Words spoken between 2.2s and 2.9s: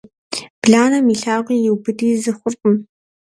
зы хъуркъым.